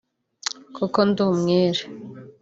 kuko 0.75 0.97
ndi 1.09 1.21
umwere 1.31 1.83